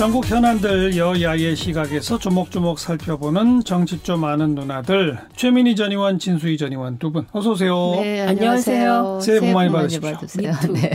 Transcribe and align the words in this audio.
전국 0.00 0.30
현안들 0.30 0.96
여야의 0.96 1.54
시각에서 1.54 2.18
조목조목 2.18 2.78
살펴보는 2.78 3.64
정치 3.64 4.02
좀 4.02 4.24
아는 4.24 4.54
누나들 4.54 5.18
최민희 5.36 5.76
전 5.76 5.90
의원, 5.92 6.18
진수희 6.18 6.56
전 6.56 6.72
의원 6.72 6.96
두 6.98 7.10
분 7.12 7.26
어서 7.32 7.50
오세요. 7.50 7.96
네, 7.96 8.22
안녕하세요. 8.22 9.20
새해 9.20 9.40
복 9.40 9.50
많이 9.52 9.70
받으십시오. 9.70 10.16
네. 10.72 10.90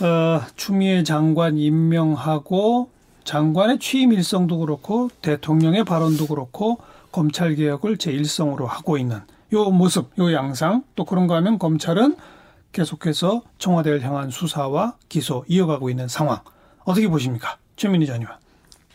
어, 0.02 0.40
추미애 0.56 1.02
장관 1.02 1.58
임명하고 1.58 2.88
장관의 3.24 3.80
취임 3.80 4.14
일성도 4.14 4.56
그렇고 4.56 5.10
대통령의 5.20 5.84
발언도 5.84 6.26
그렇고 6.26 6.78
검찰 7.12 7.54
개혁을 7.54 7.98
제 7.98 8.12
일성으로 8.12 8.66
하고 8.66 8.96
있는 8.96 9.20
요 9.52 9.68
모습, 9.68 10.18
요 10.18 10.32
양상 10.32 10.84
또 10.96 11.04
그런가 11.04 11.36
하면 11.36 11.58
검찰은 11.58 12.16
계속해서 12.72 13.42
청와대를 13.58 14.02
향한 14.04 14.30
수사와 14.30 14.94
기소 15.10 15.44
이어가고 15.48 15.90
있는 15.90 16.08
상황 16.08 16.38
어떻게 16.90 17.08
보십니까, 17.08 17.56
최민희 17.76 18.06
전 18.06 18.20
의원? 18.20 18.36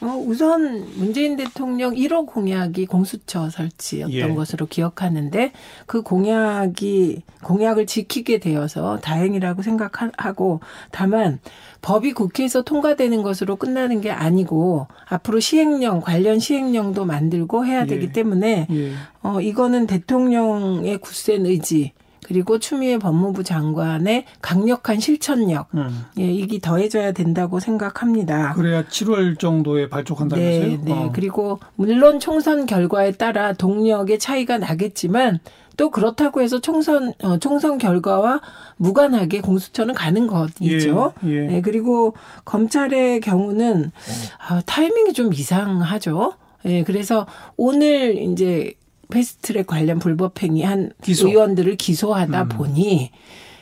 어, 0.02 0.08
우선 0.08 0.86
문재인 0.98 1.38
대통령 1.38 1.96
1호 1.96 2.28
공약이 2.28 2.86
공수처 2.86 3.50
설치였던 3.50 4.12
예. 4.12 4.34
것으로 4.34 4.66
기억하는데 4.68 5.54
그 5.86 6.02
공약이 6.02 7.24
공약을 7.42 7.86
지키게 7.86 8.40
되어서 8.40 9.00
다행이라고 9.00 9.62
생각하고 9.62 10.60
다만 10.92 11.40
법이 11.82 12.12
국회에서 12.12 12.64
통과되는 12.64 13.24
것으로 13.24 13.56
끝나는 13.56 14.02
게 14.02 14.12
아니고 14.12 14.88
앞으로 15.08 15.40
시행령 15.40 16.02
관련 16.02 16.40
시행령도 16.40 17.06
만들고 17.06 17.66
해야 17.66 17.86
되기 17.86 18.08
예. 18.08 18.12
때문에 18.12 18.68
예. 18.70 18.92
어 19.24 19.40
이거는 19.40 19.88
대통령의 19.88 20.98
굳센 20.98 21.46
의지 21.46 21.94
그리고 22.26 22.58
추미애 22.58 22.98
법무부 22.98 23.44
장관의 23.44 24.26
강력한 24.42 25.00
실천력 25.00 25.68
음. 25.76 26.08
예, 26.18 26.24
이게 26.24 26.60
더해져야 26.60 27.12
된다고 27.12 27.60
생각합니다. 27.60 28.54
그래야 28.54 28.84
7월 28.84 29.38
정도에 29.38 29.90
발족한다면서요? 29.90 30.68
네, 30.68 30.80
네. 30.84 30.92
어. 30.92 31.12
그리고 31.14 31.60
물론 31.76 32.20
총선 32.20 32.66
결과에 32.66 33.12
따라 33.12 33.54
동력의 33.54 34.18
차이가 34.18 34.58
나겠지만 34.58 35.40
또 35.78 35.92
그렇다고 35.92 36.42
해서 36.42 36.60
총선 36.60 37.14
어, 37.22 37.38
총선 37.38 37.78
결과와 37.78 38.42
무관하게 38.78 39.42
공수처는 39.42 39.94
가는 39.94 40.26
것이죠. 40.26 41.14
예, 41.26 41.30
예. 41.30 41.42
네, 41.42 41.62
그리고 41.62 42.16
검찰의 42.44 43.22
경우는 43.22 43.92
아, 44.50 44.62
타이밍이 44.66 45.14
좀 45.14 45.32
이상하죠. 45.32 46.34
예, 46.66 46.84
그래서 46.84 47.28
오늘 47.56 48.18
이제 48.18 48.74
패스트트랙 49.10 49.68
관련 49.68 50.00
불법행위 50.00 50.64
한 50.64 50.92
기소. 51.02 51.28
의원들을 51.28 51.76
기소하다 51.76 52.44
음. 52.44 52.50
보니 52.50 53.12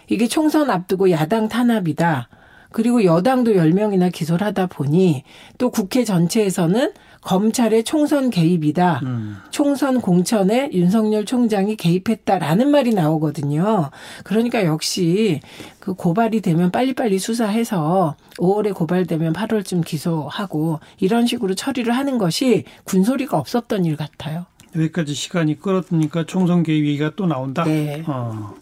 이게 0.09 0.27
총선 0.27 0.69
앞두고 0.69 1.11
야당 1.11 1.47
탄압이다. 1.47 2.30
그리고 2.72 3.05
여당도 3.05 3.53
10명이나 3.53 4.11
기소를 4.11 4.45
하다 4.47 4.66
보니 4.66 5.23
또 5.58 5.69
국회 5.69 6.03
전체에서는 6.03 6.91
검찰의 7.22 7.85
총선 7.85 8.30
개입이다. 8.30 9.00
음. 9.03 9.38
총선 9.50 10.02
공천에 10.02 10.69
윤석열 10.73 11.23
총장이 11.23 11.78
개입했다라는 11.78 12.69
말이 12.69 12.94
나오거든요. 12.94 13.91
그러니까 14.25 14.66
역시 14.66 15.39
그 15.80 15.94
고발이 15.94 16.41
되면 16.41 16.72
빨리빨리 16.72 17.19
수사해서 17.19 18.16
5월에 18.39 18.73
고발되면 18.73 19.33
8월쯤 19.33 19.85
기소하고 19.85 20.80
이런 21.00 21.25
식으로 21.25 21.55
처리를 21.55 21.95
하는 21.95 22.17
것이 22.17 22.66
군소리가 22.83 23.38
없었던 23.38 23.85
일 23.85 23.95
같아요. 23.95 24.45
여기까지 24.75 25.13
시간이 25.13 25.59
끌었으니까 25.59 26.25
총선 26.25 26.63
개입 26.63 26.85
얘기가 26.85 27.11
또 27.16 27.25
나온다. 27.25 27.63
네. 27.63 28.03
어. 28.07 28.55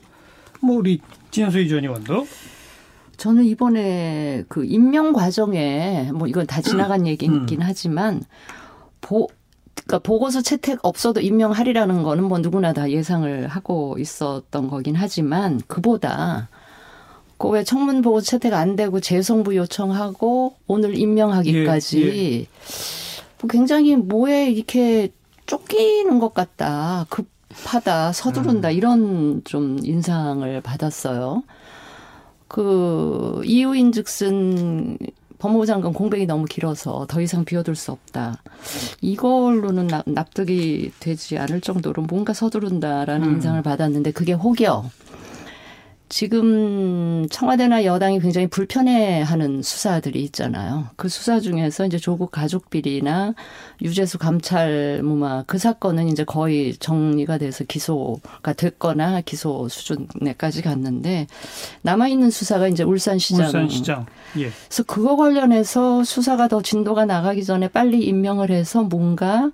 뭐 0.61 0.77
우리 0.77 1.01
진수희 1.31 1.69
전 1.69 1.83
의원도 1.83 2.27
저는 3.17 3.45
이번에 3.45 4.43
그 4.47 4.65
임명 4.65 5.13
과정에 5.13 6.11
뭐 6.13 6.27
이건 6.27 6.47
다 6.47 6.61
지나간 6.61 7.05
얘기긴 7.07 7.61
하지만 7.61 8.23
보 8.99 9.27
그러니까 9.75 9.99
보고서 9.99 10.41
채택 10.41 10.79
없어도 10.83 11.21
임명하리라는 11.21 12.03
거는 12.03 12.23
뭐 12.23 12.39
누구나 12.39 12.73
다 12.73 12.89
예상을 12.89 13.47
하고 13.47 13.97
있었던 13.99 14.69
거긴 14.69 14.95
하지만 14.95 15.59
그보다 15.67 16.49
그왜 17.37 17.63
청문 17.63 18.01
보고서 18.01 18.25
채택 18.25 18.53
안 18.53 18.75
되고 18.75 18.99
재송부 18.99 19.55
요청하고 19.55 20.55
오늘 20.67 20.97
임명하기까지 20.97 22.01
예, 22.03 22.45
뭐 23.39 23.49
굉장히 23.49 23.95
뭐에 23.95 24.51
이렇게 24.51 25.09
쫓기는 25.45 26.19
것 26.19 26.33
같다. 26.33 27.05
급하다. 27.09 28.13
서두른다. 28.13 28.71
이런 28.71 29.41
좀 29.43 29.77
인상을 29.83 30.61
받았어요. 30.61 31.43
그 32.47 33.41
이유인 33.45 33.91
즉슨 33.91 34.97
법무부 35.39 35.65
장관 35.65 35.93
공백이 35.93 36.25
너무 36.27 36.45
길어서 36.45 37.07
더 37.09 37.19
이상 37.21 37.45
비워둘 37.45 37.75
수 37.75 37.91
없다. 37.91 38.41
이걸로는 39.01 39.87
납- 39.87 40.03
납득이 40.07 40.91
되지 40.99 41.37
않을 41.39 41.61
정도로 41.61 42.03
뭔가 42.03 42.33
서두른다라는 42.33 43.27
음. 43.27 43.33
인상을 43.35 43.61
받았는데 43.63 44.11
그게 44.11 44.33
혹여 44.33 44.89
지금 46.11 47.25
청와대나 47.29 47.85
여당이 47.85 48.19
굉장히 48.19 48.45
불편해하는 48.47 49.61
수사들이 49.61 50.21
있잖아요. 50.25 50.89
그 50.97 51.07
수사 51.07 51.39
중에서 51.39 51.85
이제 51.85 51.97
조국 51.97 52.31
가족 52.31 52.69
비리나 52.69 53.33
유재수 53.81 54.17
감찰 54.17 54.99
무마 55.03 55.43
그 55.43 55.57
사건은 55.57 56.09
이제 56.09 56.25
거의 56.25 56.75
정리가 56.75 57.37
돼서 57.37 57.63
기소가 57.63 58.51
됐거나 58.51 59.21
기소 59.21 59.69
수준에까지 59.69 60.63
갔는데 60.63 61.27
남아 61.81 62.09
있는 62.09 62.29
수사가 62.29 62.67
이제 62.67 62.83
울산시장 62.83 63.45
울산시장. 63.45 64.05
예. 64.37 64.49
그래서 64.67 64.83
그거 64.83 65.15
관련해서 65.15 66.03
수사가 66.03 66.49
더 66.49 66.61
진도가 66.61 67.05
나가기 67.05 67.45
전에 67.45 67.69
빨리 67.69 68.03
임명을 68.03 68.51
해서 68.51 68.83
뭔가 68.83 69.49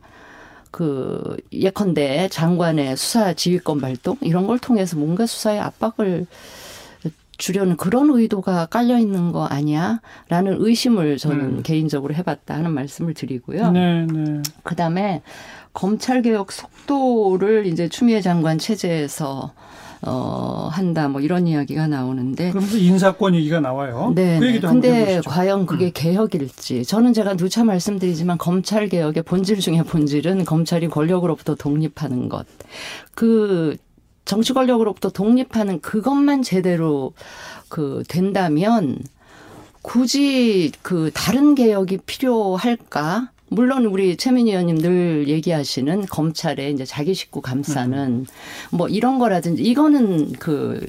그 0.71 1.37
예컨대 1.51 2.29
장관의 2.29 2.97
수사 2.97 3.33
지휘권 3.33 3.81
발동 3.81 4.17
이런 4.21 4.47
걸 4.47 4.59
통해서 4.59 4.97
뭔가 4.97 5.25
수사의 5.25 5.59
압박을 5.59 6.27
주려는 7.37 7.77
그런 7.77 8.09
의도가 8.09 8.65
깔려 8.65 8.97
있는 8.97 9.31
거 9.31 9.45
아니야라는 9.45 10.57
의심을 10.57 11.17
저는 11.17 11.39
음. 11.39 11.63
개인적으로 11.63 12.13
해봤다 12.15 12.55
하는 12.55 12.71
말씀을 12.71 13.13
드리고요. 13.13 13.71
네, 13.71 14.05
네. 14.05 14.41
그다음에 14.63 15.21
검찰 15.71 16.23
개혁 16.23 16.51
속도를 16.51 17.67
이제 17.67 17.87
추미애 17.87 18.21
장관 18.21 18.57
체제에서 18.57 19.53
어 20.01 20.69
한다 20.71 21.07
뭐 21.07 21.21
이런 21.21 21.47
이야기가 21.47 21.87
나오는데 21.87 22.51
그러면서 22.51 22.77
인사권 22.77 23.35
얘기가 23.35 23.59
나와요. 23.59 24.11
네. 24.15 24.39
그. 24.39 24.47
얘기도 24.47 24.67
근데. 24.67 25.17
음. 25.17 25.21
과연 25.25 25.65
그게 25.65 25.89
개혁일지 25.89 26.85
저는 26.85 27.13
제가 27.13 27.35
누차 27.35 27.63
말씀드리지만 27.63 28.37
검찰 28.37 28.87
개혁의 28.87 29.23
본질 29.23 29.59
중에 29.59 29.83
본질은 29.83 30.45
검찰이 30.45 30.87
권력으로부터 30.87 31.55
독립하는 31.55 32.29
것. 32.29 32.45
그 33.15 33.77
정치 34.25 34.53
권력으로부터 34.53 35.09
독립하는 35.09 35.79
그것만 35.81 36.43
제대로 36.43 37.13
그 37.69 38.03
된다면 38.07 38.99
굳이 39.81 40.71
그 40.81 41.11
다른 41.13 41.55
개혁이 41.55 41.99
필요할까? 42.05 43.31
물론 43.49 43.85
우리 43.85 44.17
최민희 44.17 44.51
의원님 44.51 44.77
늘 44.77 45.27
얘기하시는 45.27 46.05
검찰의 46.07 46.73
이제 46.73 46.85
자기 46.85 47.13
식구 47.13 47.41
감싸는 47.41 48.25
뭐 48.71 48.87
이런 48.87 49.19
거라든지 49.19 49.63
이거는 49.63 50.33
그 50.33 50.85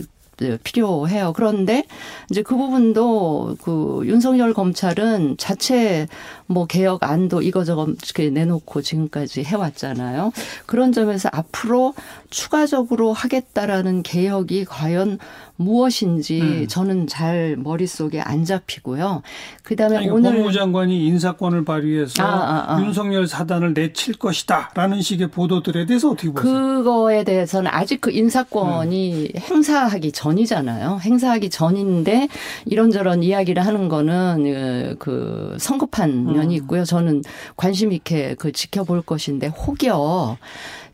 필요해요. 0.63 1.33
그런데 1.35 1.85
이제 2.31 2.43
그 2.43 2.57
부분도 2.57 3.57
그 3.61 4.03
윤석열 4.05 4.55
검찰은 4.55 5.37
자체 5.37 6.07
뭐 6.47 6.67
개혁 6.67 7.03
안도 7.03 7.43
이거저거 7.43 7.87
이렇게 7.89 8.31
내놓고 8.31 8.83
지금까지 8.83 9.43
해왔잖아요. 9.43 10.33
그런 10.67 10.93
점에서 10.93 11.29
앞으로 11.33 11.95
추가적으로 12.31 13.13
하겠다라는 13.13 14.03
개혁이 14.03 14.65
과연 14.65 15.19
무엇인지 15.59 16.41
음. 16.41 16.67
저는 16.69 17.09
잘 17.09 17.57
머릿속에 17.59 18.21
안 18.21 18.45
잡히고요. 18.45 19.23
그다음에 19.65 19.97
아니, 19.99 20.09
오늘 20.09 20.31
법무부 20.31 20.53
장관이 20.53 21.05
인사권을 21.07 21.65
발휘해서 21.65 22.23
아, 22.23 22.27
아, 22.27 22.75
아. 22.77 22.81
윤석열 22.81 23.27
사단을 23.27 23.75
내칠 23.75 24.15
것이다라는 24.15 25.03
식의 25.03 25.29
보도들에 25.29 25.87
대해서 25.87 26.11
어떻게 26.11 26.31
보세요? 26.31 26.53
그거에 26.53 27.25
대해서는 27.25 27.71
아직 27.75 28.01
그 28.01 28.13
인사권이 28.13 29.33
행사하기 29.37 30.13
전이잖아요. 30.13 31.01
행사하기 31.03 31.51
전인데 31.51 32.29
이런저런 32.65 33.25
이야기를 33.25 33.67
하는 33.67 33.89
거는 33.89 34.97
그 35.01 35.57
성급한 35.59 36.33
면이 36.33 36.55
있고요. 36.57 36.85
저는 36.85 37.23
관심 37.57 37.93
있게 37.93 38.37
그 38.39 38.53
지켜볼 38.53 39.03
것인데 39.03 39.49
혹여 39.49 40.39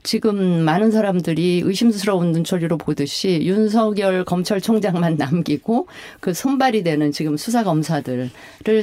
지금 0.05 0.37
많은 0.61 0.93
사람들이 0.93 1.63
의심스러운 1.65 2.31
눈초리로 2.33 2.79
보듯이 2.79 3.41
윤석열 3.43 4.25
검찰총장만 4.25 5.17
남기고 5.19 5.89
그 6.21 6.33
손발이 6.33 6.85
되는 6.85 7.11
지금 7.11 7.37
수사 7.37 7.65
검사들을 7.65 8.31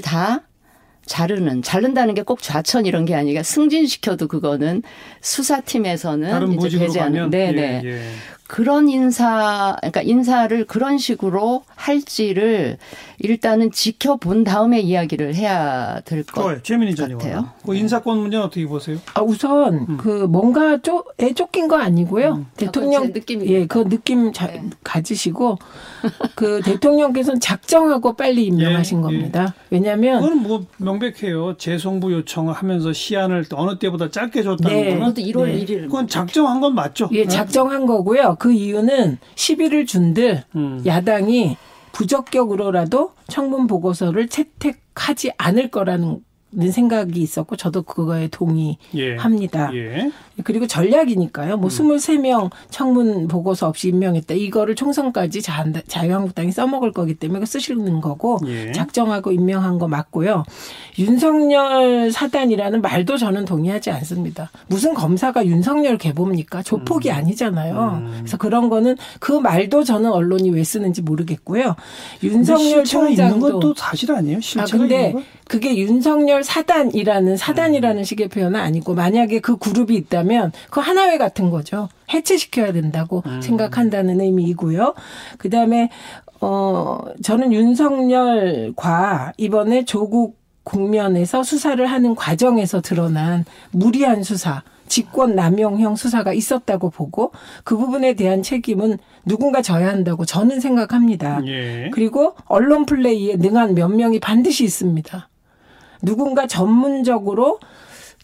다 0.01 0.41
자르는 1.05 1.61
자른다는 1.61 2.13
게 2.15 2.23
꼭 2.23 2.41
좌천 2.41 2.85
이런 2.85 3.05
게 3.05 3.15
아니라 3.15 3.43
승진시켜도 3.43 4.27
그거는 4.27 4.81
수사팀에서는 5.21 6.51
이제 6.53 6.79
배제하는 6.79 7.13
가면 7.13 7.29
네네 7.31 7.81
예, 7.83 7.87
예. 7.89 8.01
그런 8.51 8.89
인사 8.89 9.77
그러니까 9.79 10.01
인사를 10.01 10.65
그런 10.65 10.97
식으로 10.97 11.63
할지를 11.73 12.77
일단은 13.19 13.71
지켜본 13.71 14.43
다음에 14.43 14.81
이야기를 14.81 15.35
해야 15.35 16.01
될것 16.01 16.43
좋아요. 16.43 16.61
최민희 16.61 16.95
전 16.95 17.13
같아요. 17.13 17.31
의원. 17.31 17.49
그 17.65 17.75
인사권 17.75 18.17
문제는 18.17 18.45
어떻게 18.45 18.65
보세요? 18.65 18.97
아, 19.13 19.21
우선 19.21 19.95
그 19.95 20.25
뭔가 20.29 20.77
쪼에 20.81 21.33
쫓긴 21.33 21.69
거 21.69 21.77
아니고요. 21.77 22.45
대통령 22.57 23.05
제 23.07 23.19
느낌입니다. 23.19 23.53
예, 23.53 23.65
그 23.67 23.87
느낌 23.87 24.33
자, 24.33 24.47
네. 24.47 24.61
가지시고 24.83 25.57
그 26.35 26.61
대통령께서는 26.61 27.39
작정하고 27.39 28.17
빨리 28.17 28.47
임명하신 28.47 28.97
예, 28.97 29.01
겁니다. 29.01 29.53
왜냐하면 29.69 30.19
그거는 30.19 30.43
뭐 30.43 30.65
명백해요. 30.75 31.55
재송부 31.57 32.11
요청을 32.11 32.53
하면서 32.53 32.91
시한을 32.91 33.45
어느 33.53 33.79
때보다 33.79 34.11
짧게 34.11 34.43
줬다는 34.43 34.75
네. 34.75 34.83
거는 34.89 34.99
그것도 34.99 35.21
1월 35.21 35.45
네. 35.45 35.65
1일 35.65 35.81
그건 35.83 36.09
작정한 36.09 36.59
건 36.59 36.75
맞죠. 36.75 37.07
예, 37.13 37.25
작정한 37.25 37.85
거고요. 37.85 38.35
그 38.41 38.51
이유는 38.51 39.19
10일을 39.35 39.85
준들 39.85 40.45
음. 40.55 40.81
야당이 40.83 41.57
부적격으로라도 41.91 43.11
청문 43.27 43.67
보고서를 43.67 44.29
채택하지 44.29 45.31
않을 45.37 45.69
거라는 45.69 46.23
생각이 46.71 47.21
있었고 47.21 47.55
저도 47.55 47.83
그거에 47.83 48.27
동의합니다. 48.27 49.71
예. 49.73 49.77
예. 49.77 50.11
그리고 50.43 50.67
전략이니까요. 50.67 51.55
음. 51.55 51.61
뭐 51.61 51.69
23명 51.69 52.49
청문 52.69 53.27
보고서 53.27 53.67
없이 53.67 53.89
임명했다. 53.89 54.33
이거를 54.33 54.75
총선까지 54.75 55.41
자, 55.41 55.65
자유한국당이 55.87 56.51
써먹을 56.51 56.91
거기 56.91 57.13
때문에 57.13 57.45
쓰시는 57.45 58.01
거고 58.01 58.39
예. 58.47 58.71
작정하고 58.71 59.31
임명한 59.31 59.77
거 59.77 59.87
맞고요. 59.87 60.43
윤석열 60.99 62.11
사단이라는 62.11 62.81
말도 62.81 63.17
저는 63.17 63.45
동의하지 63.45 63.91
않습니다. 63.91 64.51
무슨 64.67 64.93
검사가 64.93 65.45
윤석열 65.45 65.97
개봅니까? 65.97 66.63
조폭이 66.63 67.09
음. 67.09 67.15
아니잖아요. 67.15 68.09
그래서 68.19 68.37
그런 68.37 68.69
거는 68.69 68.97
그 69.19 69.31
말도 69.31 69.83
저는 69.83 70.11
언론이 70.11 70.49
왜 70.51 70.63
쓰는지 70.63 71.01
모르겠고요. 71.01 71.75
윤석열 72.23 72.85
실체가 72.85 73.09
있는 73.09 73.39
건 73.39 73.39
총장도 73.39 73.59
또 73.59 73.73
사실 73.75 74.11
아니에요? 74.11 74.37
아, 74.37 74.41
실체가 74.41 74.77
근데 74.77 74.95
있는 74.95 75.13
건? 75.13 75.23
그게 75.51 75.75
윤석열 75.75 76.45
사단이라는 76.45 77.35
사단이라는 77.35 78.05
식의 78.05 78.29
표현은 78.29 78.57
아니고 78.57 78.95
만약에 78.95 79.41
그 79.41 79.57
그룹이 79.57 79.97
있다면 79.97 80.53
그 80.69 80.79
하나회 80.79 81.17
같은 81.17 81.49
거죠. 81.49 81.89
해체시켜야 82.13 82.71
된다고 82.71 83.21
생각한다는 83.41 84.21
의미이고요. 84.21 84.93
그 85.37 85.49
다음에, 85.49 85.89
어, 86.39 86.99
저는 87.21 87.51
윤석열과 87.51 89.33
이번에 89.35 89.83
조국 89.83 90.39
국면에서 90.63 91.43
수사를 91.43 91.85
하는 91.85 92.15
과정에서 92.15 92.79
드러난 92.79 93.43
무리한 93.71 94.23
수사, 94.23 94.63
직권 94.87 95.35
남용형 95.35 95.97
수사가 95.97 96.31
있었다고 96.31 96.91
보고 96.91 97.33
그 97.65 97.75
부분에 97.75 98.13
대한 98.13 98.41
책임은 98.41 98.99
누군가 99.25 99.61
져야 99.61 99.89
한다고 99.89 100.23
저는 100.23 100.61
생각합니다. 100.61 101.41
예. 101.47 101.89
그리고 101.93 102.35
언론 102.45 102.85
플레이에 102.85 103.35
능한 103.35 103.75
몇 103.75 103.89
명이 103.89 104.21
반드시 104.21 104.63
있습니다. 104.63 105.27
누군가 106.01 106.47
전문적으로 106.47 107.59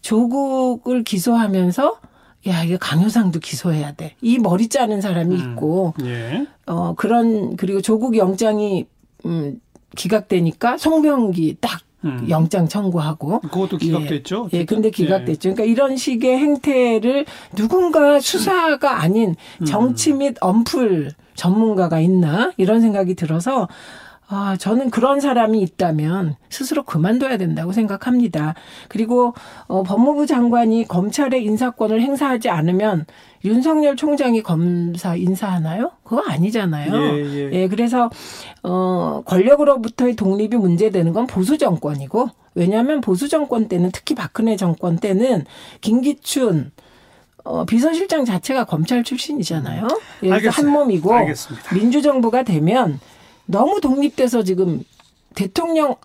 조국을 0.02 1.04
기소하면서 1.04 2.00
야, 2.48 2.64
이거 2.64 2.78
강효상도 2.78 3.40
기소해야 3.40 3.94
돼. 3.94 4.16
이 4.22 4.38
머리 4.38 4.70
짜는 4.70 5.02
사람이 5.02 5.36
있고, 5.36 5.94
예. 6.04 6.48
어, 6.66 6.94
그런, 6.96 7.58
그리고 7.58 7.82
조국 7.82 8.16
영장이, 8.16 8.86
음, 9.26 9.60
기각되니까 9.96 10.78
송병기 10.78 11.58
딱 11.60 11.82
음. 12.06 12.26
영장 12.30 12.68
청구하고. 12.68 13.42
그것도 13.42 13.78
기각됐죠. 13.78 14.50
예, 14.54 14.60
예, 14.60 14.66
근데. 14.66 14.92
기각됐죠. 14.92 15.54
그러니까 15.54 15.64
이런 15.64 15.98
식의 15.98 16.38
행태를 16.38 17.26
누군가 17.56 18.20
수사가 18.20 19.02
아닌 19.02 19.36
정치 19.66 20.14
및 20.14 20.38
언플 20.40 21.12
전문가가 21.36 22.00
있나 22.00 22.52
이런 22.58 22.82
생각이 22.82 23.16
들어서 23.16 23.68
아, 24.30 24.58
저는 24.60 24.90
그런 24.90 25.22
사람이 25.22 25.62
있다면 25.62 26.36
스스로 26.50 26.84
그만둬야 26.84 27.38
된다고 27.38 27.72
생각합니다. 27.72 28.56
그리고 28.90 29.34
어, 29.68 29.84
법무부 29.84 30.26
장관이 30.26 30.86
검찰의 30.88 31.46
인사권을 31.46 32.02
행사하지 32.02 32.50
않으면 32.50 33.06
윤석열 33.46 33.96
총장이 33.96 34.44
검사 34.44 35.16
인사하나요? 35.16 35.92
그거 36.04 36.24
아니잖아요. 36.28 36.94
예, 36.94 37.52
예. 37.54 37.68
그래서 37.70 38.10
어 38.64 39.22
권력으로부터의 39.26 40.16
독립이 40.18 40.58
문제되는 40.58 41.14
건 41.14 41.28
보수 41.28 41.58
정권이고 41.58 42.30
왜냐하면 42.56 43.00
보수 43.00 43.30
정권 43.30 43.70
때는 43.70 43.92
특히 43.94 44.16
박근혜 44.16 44.58
정권 44.58 44.98
때는 44.98 45.46
김기춘 45.80 46.72
어, 47.46 47.64
비서실장 47.64 48.26
자체가 48.26 48.66
검찰 48.66 49.06
출신이잖아요. 49.06 49.88
예, 50.24 50.30
그래서. 50.30 50.50
한 50.50 50.70
몸이고. 50.70 51.12
민주정부가 51.74 52.44
되면 52.44 53.00
너무 53.48 53.82
독립돼서 53.82 54.44
지금 54.44 54.84
대통령 55.36 55.96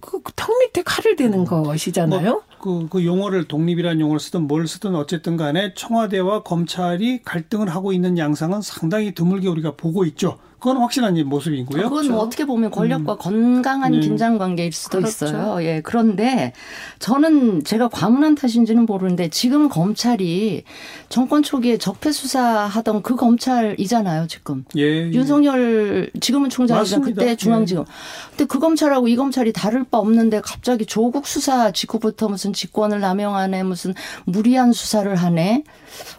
그 0.00 0.20
턱 0.36 0.58
밑에 0.58 0.82
칼을 0.82 1.16
대는 1.16 1.44
것이잖아요. 1.44 2.42
그, 2.60 2.88
그 2.90 3.04
용어를 3.04 3.44
독립이라는 3.44 4.00
용어를 4.00 4.20
쓰든 4.20 4.42
뭘 4.46 4.66
쓰든 4.66 4.94
어쨌든 4.94 5.36
간에 5.36 5.72
청와대와 5.74 6.42
검찰이 6.42 7.22
갈등을 7.22 7.68
하고 7.68 7.92
있는 7.92 8.18
양상은 8.18 8.60
상당히 8.60 9.14
드물게 9.14 9.48
우리가 9.48 9.76
보고 9.76 10.04
있죠. 10.04 10.38
그건 10.64 10.78
확실한 10.78 11.14
모습이고요. 11.28 11.90
그건 11.90 12.08
뭐 12.10 12.20
어떻게 12.20 12.46
보면 12.46 12.70
권력과 12.70 13.16
건강한 13.18 13.92
네. 13.92 14.00
긴장 14.00 14.38
관계일 14.38 14.72
수도 14.72 14.96
그렇죠. 14.96 15.26
있어요. 15.26 15.62
예. 15.62 15.82
그런데 15.84 16.54
저는 17.00 17.64
제가 17.64 17.88
과문한 17.88 18.34
탓인지는 18.34 18.86
모르는데 18.86 19.28
지금 19.28 19.68
검찰이 19.68 20.64
정권 21.10 21.42
초기에 21.42 21.76
적폐 21.76 22.12
수사하던 22.12 23.02
그 23.02 23.14
검찰이잖아요, 23.14 24.26
지금. 24.26 24.64
예. 24.78 25.10
윤석열 25.10 26.10
지금은 26.18 26.48
맞습니다. 26.78 27.20
그때 27.20 27.36
중앙지검. 27.36 27.84
근데 28.30 28.46
그 28.46 28.58
검찰하고 28.58 29.08
이 29.08 29.16
검찰이 29.16 29.52
다를 29.52 29.84
바 29.84 29.98
없는데 29.98 30.40
갑자기 30.40 30.86
조국 30.86 31.26
수사 31.26 31.72
직후부터 31.72 32.30
무슨 32.30 32.54
직권을 32.54 33.00
남용하네, 33.00 33.64
무슨 33.64 33.92
무리한 34.24 34.72
수사를 34.72 35.14
하네. 35.14 35.64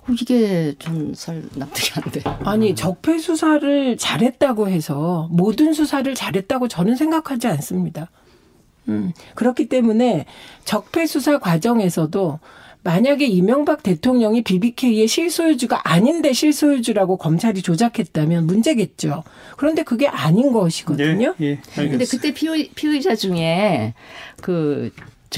어, 0.01 0.13
이게 0.19 0.75
전살 0.79 1.43
납득이 1.55 1.91
안 1.95 2.11
돼. 2.11 2.21
아니 2.43 2.75
적폐 2.75 3.17
수사를 3.17 3.97
잘했다고 3.97 4.69
해서 4.69 5.27
모든 5.31 5.73
수사를 5.73 6.13
잘했다고 6.13 6.67
저는 6.67 6.95
생각하지 6.95 7.47
않습니다. 7.47 8.09
음, 8.87 9.13
그렇기 9.33 9.67
때문에 9.67 10.25
적폐 10.63 11.05
수사 11.05 11.39
과정에서도 11.39 12.39
만약에 12.85 13.25
이명박 13.25 13.81
대통령이 13.81 14.43
BBK의 14.43 15.07
실소유주가 15.07 15.89
아닌데 15.89 16.33
실소유주라고 16.33 17.17
검찰이 17.17 17.63
조작했다면 17.63 18.45
문제겠죠. 18.45 19.23
그런데 19.57 19.81
그게 19.81 20.07
아닌 20.07 20.53
것이거든요. 20.53 21.33
예, 21.41 21.45
예, 21.45 21.59
알겠습니다. 21.75 22.05
그때 22.11 22.31
피의, 22.31 22.69
피의자 22.75 23.15
중에 23.15 23.95
그 24.39 24.91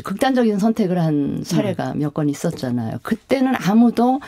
극단적인 0.04 0.60
선택을 0.60 1.00
한 1.00 1.42
사례가 1.44 1.94
몇 1.96 2.14
건 2.14 2.30
있었잖아요. 2.30 2.98
그때는 3.04 3.54
아무도 3.56 4.20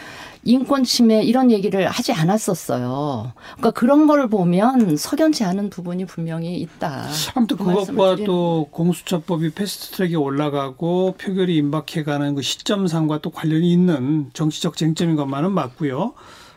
인권 0.43 0.83
침해 0.83 1.21
이런 1.23 1.51
얘기를 1.51 1.87
하지 1.87 2.13
않았었어요. 2.13 3.33
그러니까 3.57 3.71
그런 3.71 4.07
거를 4.07 4.27
보면 4.29 4.95
석연치 4.97 5.43
않은 5.43 5.69
부분이 5.69 6.05
분명히 6.05 6.55
있다. 6.59 7.05
아무튼 7.35 7.57
그 7.57 7.65
그것과 7.65 8.17
또 8.25 8.67
공수처법이 8.71 9.51
패스트트랙에 9.51 10.15
올라가고 10.15 11.15
표결이 11.17 11.55
임박해가는 11.57 12.35
그 12.35 12.41
시점상과 12.41 13.19
또 13.19 13.29
관련이 13.29 13.71
있는 13.71 14.29
정치적 14.33 14.77
쟁점인 14.77 15.15
것만은 15.15 15.51
맞고요. 15.51 16.13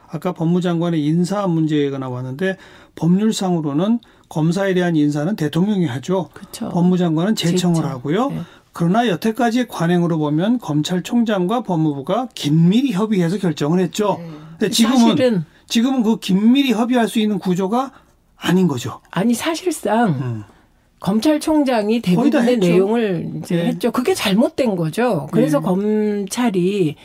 아까 0.08 0.32
법무장관의 0.32 1.04
인사 1.04 1.46
문제가 1.46 1.98
나왔는데 1.98 2.56
법률상으로는 2.94 4.00
검사에 4.28 4.74
대한 4.74 4.96
인사는 4.96 5.34
대통령이 5.36 5.86
하죠. 5.86 6.28
그렇죠. 6.32 6.68
법무장관은 6.70 7.34
제청을 7.34 7.76
제청. 7.76 7.90
하고요. 7.90 8.30
네. 8.30 8.40
그러나 8.72 9.06
여태까지의 9.06 9.68
관행으로 9.68 10.18
보면 10.18 10.58
검찰총장과 10.58 11.62
법무부가 11.62 12.28
긴밀히 12.34 12.92
협의해서 12.92 13.38
결정을 13.38 13.80
했죠. 13.80 14.16
네. 14.18 14.30
근데 14.58 14.70
지금은 14.70 14.98
사실은 14.98 15.44
지금은 15.66 16.02
그 16.02 16.18
긴밀히 16.18 16.72
협의할 16.72 17.08
수 17.08 17.18
있는 17.18 17.38
구조가 17.38 17.92
아닌 18.36 18.68
거죠. 18.68 19.00
아니 19.10 19.34
사실상 19.34 20.08
음. 20.08 20.44
검찰총장이 21.00 22.00
대부분의. 22.00 22.58
내용을 22.58 23.30
이제 23.38 23.56
네. 23.56 23.66
했죠. 23.66 23.90
그게 23.90 24.14
잘못된 24.14 24.76
거죠. 24.76 25.28
그래서 25.32 25.58
네. 25.58 25.64
검찰이 25.64 26.96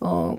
어 0.00 0.36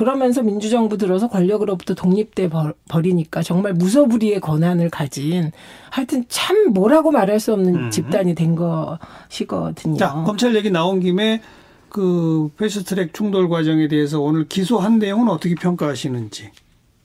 그러면서 0.00 0.42
민주정부 0.42 0.96
들어서 0.96 1.28
권력으로부터 1.28 1.92
독립돼 1.92 2.48
버- 2.48 2.72
버리니까 2.88 3.42
정말 3.42 3.74
무소불위의 3.74 4.40
권한을 4.40 4.88
가진 4.88 5.52
하여튼 5.90 6.24
참 6.28 6.72
뭐라고 6.72 7.10
말할 7.10 7.38
수 7.38 7.52
없는 7.52 7.74
음. 7.74 7.90
집단이 7.90 8.34
된 8.34 8.56
것이거든요. 8.56 9.98
자, 9.98 10.14
검찰 10.24 10.54
얘기 10.54 10.70
나온 10.70 11.00
김에 11.00 11.42
그 11.90 12.48
패스트트랙 12.56 13.12
충돌 13.12 13.50
과정에 13.50 13.88
대해서 13.88 14.20
오늘 14.22 14.48
기소한 14.48 14.98
내용은 14.98 15.28
어떻게 15.28 15.54
평가하시는지 15.54 16.48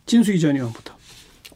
진수희 0.05 0.39
전 0.39 0.55
의원부터. 0.55 0.94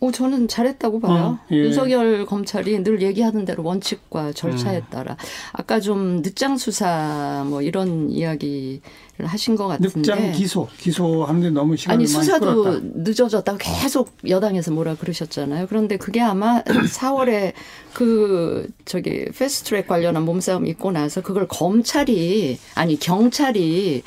오, 0.02 0.12
저는 0.12 0.48
잘했다고 0.48 1.02
봐요. 1.02 1.40
어, 1.42 1.46
예. 1.52 1.58
윤석열 1.58 2.26
검찰이 2.26 2.84
늘 2.84 3.02
얘기하는 3.02 3.44
대로 3.44 3.64
원칙과 3.64 4.32
절차에 4.32 4.78
음. 4.78 4.84
따라 4.90 5.18
아까 5.52 5.82
좀 5.82 6.22
늦장 6.22 6.58
수사 6.58 7.44
뭐 7.48 7.62
이런 7.62 8.10
이야기를 8.10 8.80
하신 9.26 9.58
것 9.58 9.68
같은데 9.68 10.00
늑장 10.00 10.32
기소 10.32 10.68
기소하는데 10.78 11.50
너무 11.50 11.76
시간을 11.76 11.96
아니 11.96 12.08
수사도 12.08 12.64
끌었다. 12.64 12.88
늦어졌다고 12.96 13.58
계속 13.62 14.16
여당에서 14.28 14.72
뭐라 14.72 14.96
그러셨잖아요. 14.96 15.68
그런데 15.68 15.98
그게 15.98 16.22
아마 16.22 16.62
4월에 16.64 17.52
그 17.94 18.70
저기 18.86 19.26
패스트트랙 19.26 19.88
관련한 19.88 20.24
몸싸움이 20.24 20.70
있고 20.70 20.92
나서 20.92 21.22
그걸 21.22 21.46
검찰이 21.48 22.58
아니 22.76 22.98
경찰이 22.98 24.04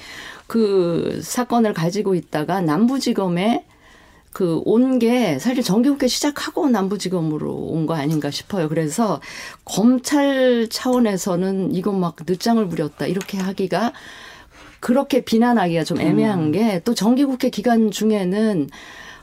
그 0.46 1.20
사건을 1.22 1.75
가지고 1.75 2.14
있다가 2.14 2.61
남부지검에 2.62 3.64
그 4.32 4.62
온 4.66 4.98
게 4.98 5.38
사실 5.38 5.62
정기국회 5.62 6.06
시작하고 6.08 6.68
남부지검으로 6.68 7.52
온 7.54 7.86
거 7.86 7.94
아닌가 7.94 8.30
싶어요. 8.30 8.68
그래서 8.68 9.20
검찰 9.64 10.68
차원에서는 10.70 11.74
이거 11.74 11.92
막 11.92 12.16
늦장을 12.26 12.66
부렸다 12.68 13.06
이렇게 13.06 13.38
하기가 13.38 13.92
그렇게 14.80 15.24
비난하기가 15.24 15.84
좀 15.84 16.00
애매한 16.00 16.38
음. 16.46 16.52
게또 16.52 16.94
정기국회 16.94 17.50
기간 17.50 17.90
중에는 17.90 18.68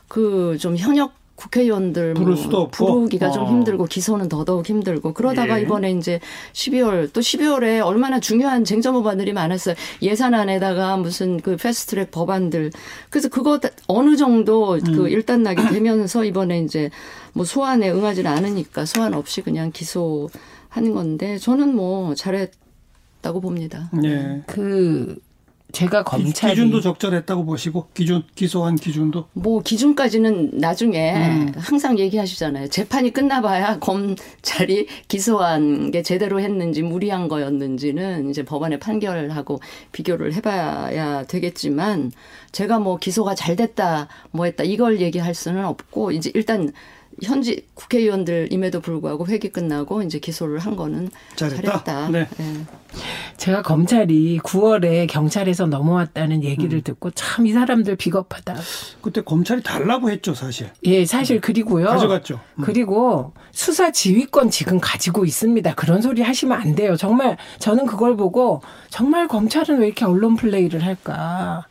그 0.08 0.56
좀 0.60 0.76
현역 0.76 1.12
국회의원들 1.40 2.14
부를 2.14 2.36
수도 2.36 2.58
없고. 2.58 2.86
부르기가 2.86 3.30
좀 3.30 3.44
어. 3.44 3.48
힘들고 3.48 3.86
기소는 3.86 4.28
더더욱 4.28 4.68
힘들고 4.68 5.14
그러다가 5.14 5.58
예. 5.58 5.62
이번에 5.62 5.90
이제 5.92 6.20
12월 6.52 7.10
또 7.12 7.20
12월에 7.20 7.84
얼마나 7.84 8.20
중요한 8.20 8.64
쟁점 8.64 8.94
법안들이 8.94 9.32
많았어요. 9.32 9.74
예산안에다가 10.02 10.96
무슨 10.98 11.40
그 11.40 11.56
패스트트랙 11.56 12.10
법안들 12.10 12.70
그래서 13.08 13.28
그거 13.28 13.58
다- 13.58 13.70
어느 13.86 14.16
정도 14.16 14.74
음. 14.74 14.80
그 14.94 15.08
일단락이 15.08 15.68
되면서 15.72 16.24
이번에 16.24 16.60
이제 16.60 16.90
뭐 17.32 17.44
소환에 17.44 17.90
응하지 17.90 18.26
않으니까 18.26 18.84
소환 18.84 19.14
없이 19.14 19.40
그냥 19.40 19.70
기소하는 19.72 20.92
건데 20.94 21.38
저는 21.38 21.74
뭐 21.74 22.14
잘했 22.14 22.50
다고 23.22 23.40
봅니다. 23.40 23.90
예. 24.04 24.42
그 24.46 25.16
제가 25.72 26.02
기- 26.04 26.10
검찰이 26.10 26.54
기준도 26.54 26.80
적절했다고 26.80 27.44
보시고 27.44 27.86
기준 27.94 28.22
기소한 28.34 28.76
기준도 28.76 29.26
뭐 29.32 29.60
기준까지는 29.62 30.52
나중에 30.54 31.14
음. 31.14 31.52
항상 31.56 31.98
얘기하시잖아요. 31.98 32.68
재판이 32.68 33.12
끝나봐야 33.12 33.78
검찰이 33.78 34.86
기소한 35.08 35.90
게 35.90 36.02
제대로 36.02 36.40
했는지 36.40 36.82
무리한 36.82 37.28
거였는지는 37.28 38.30
이제 38.30 38.44
법원의 38.44 38.78
판결하고 38.80 39.60
비교를 39.92 40.34
해봐야 40.34 41.24
되겠지만 41.24 42.12
제가 42.52 42.78
뭐 42.78 42.96
기소가 42.96 43.34
잘 43.34 43.56
됐다 43.56 44.08
뭐 44.30 44.46
했다 44.46 44.64
이걸 44.64 45.00
얘기할 45.00 45.34
수는 45.34 45.64
없고 45.64 46.12
이제 46.12 46.30
일단 46.34 46.72
현지 47.22 47.66
국회의원들임에도 47.74 48.80
불구하고 48.80 49.26
회기 49.26 49.50
끝나고 49.50 50.02
이제 50.02 50.18
기소를 50.18 50.58
한 50.58 50.74
거는 50.76 51.10
잘했다. 51.36 51.62
잘했다. 51.84 52.08
네. 52.08 52.28
예. 52.40 52.54
제가 53.36 53.62
검찰이 53.62 54.38
9월에 54.42 55.06
경찰에서 55.08 55.66
넘어왔다는 55.66 56.42
얘기를 56.44 56.78
음. 56.78 56.82
듣고 56.82 57.10
참 57.10 57.46
이 57.46 57.52
사람들 57.52 57.96
비겁하다. 57.96 58.54
그때 59.02 59.22
검찰이 59.22 59.62
달라고 59.62 60.10
했죠 60.10 60.34
사실 60.34 60.70
예, 60.84 61.04
사실 61.06 61.40
그리고요. 61.40 61.86
가져갔죠. 61.86 62.40
음. 62.58 62.62
그리고 62.64 63.32
수사 63.52 63.90
지휘권 63.92 64.50
지금 64.50 64.78
가지고 64.80 65.24
있습니다. 65.24 65.74
그런 65.74 66.02
소리 66.02 66.22
하시면 66.22 66.60
안 66.60 66.74
돼요. 66.74 66.96
정말 66.96 67.36
저는 67.58 67.86
그걸 67.86 68.16
보고 68.16 68.62
정말 68.88 69.26
검찰은 69.28 69.78
왜 69.80 69.86
이렇게 69.86 70.04
언론 70.04 70.36
플레이를 70.36 70.84
할까? 70.84 71.66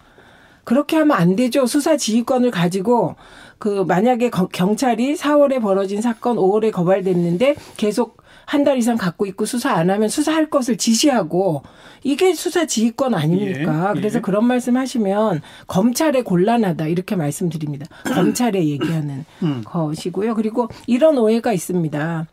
그렇게 0.69 0.97
하면 0.97 1.17
안 1.17 1.35
되죠. 1.35 1.65
수사 1.65 1.97
지휘권을 1.97 2.51
가지고 2.51 3.15
그 3.57 3.83
만약에 3.87 4.29
거- 4.29 4.47
경찰이 4.47 5.15
4월에 5.15 5.59
벌어진 5.61 5.99
사건 6.01 6.37
5월에 6.37 6.71
고발됐는데 6.71 7.55
계속 7.75 8.17
한 8.45 8.63
달 8.63 8.77
이상 8.77 8.95
갖고 8.97 9.25
있고 9.27 9.45
수사 9.45 9.71
안 9.73 9.89
하면 9.89 10.09
수사할 10.09 10.49
것을 10.49 10.77
지시하고 10.77 11.61
이게 12.03 12.33
수사 12.33 12.65
지휘권 12.65 13.13
아닙니까? 13.15 13.93
예, 13.95 13.99
그래서 13.99 14.17
예. 14.17 14.21
그런 14.21 14.45
말씀 14.45 14.75
하시면 14.77 15.41
검찰에 15.67 16.21
곤란하다 16.23 16.87
이렇게 16.87 17.15
말씀드립니다. 17.15 17.85
검찰에 18.05 18.63
얘기하는 18.65 19.25
음. 19.43 19.61
것이고요. 19.65 20.33
그리고 20.35 20.67
이런 20.87 21.17
오해가 21.17 21.51
있습니다. 21.53 22.27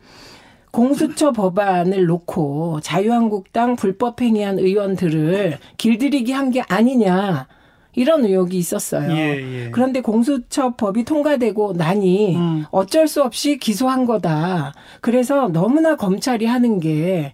공수처 0.71 1.31
법안을 1.31 2.05
놓고 2.05 2.81
자유한국당 2.81 3.75
불법 3.75 4.21
행위한 4.21 4.59
의원들을 4.59 5.57
길들이기 5.77 6.31
한 6.33 6.51
게 6.51 6.61
아니냐 6.61 7.47
이런 7.97 8.23
의혹이 8.23 8.57
있었어요. 8.57 9.11
예, 9.11 9.65
예. 9.65 9.69
그런데 9.71 10.01
공수처 10.01 10.75
법이 10.75 11.03
통과되고 11.03 11.73
나니 11.73 12.35
음. 12.35 12.65
어쩔 12.71 13.07
수 13.07 13.23
없이 13.23 13.57
기소한 13.57 14.05
거다. 14.05 14.73
그래서 15.01 15.49
너무나 15.49 15.95
검찰이 15.95 16.45
하는 16.45 16.79
게 16.79 17.33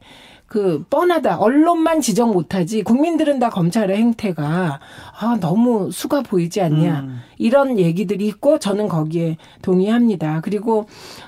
그 0.53 0.85
뻔하다. 0.87 1.39
언론만 1.39 1.99
지적 1.99 2.31
못하지 2.31 2.83
국민들은 2.83 3.39
다 3.39 3.49
검찰의 3.49 3.97
행태가 3.97 4.79
아 5.19 5.37
너무 5.41 5.89
수가 5.91 6.21
보이지 6.21 6.61
않냐. 6.61 6.99
음. 6.99 7.21
이런 7.39 7.79
얘기들이 7.79 8.27
있고 8.27 8.59
저는 8.59 8.87
거기에 8.87 9.37
동의합니다. 9.63 10.41
그리고 10.41 10.85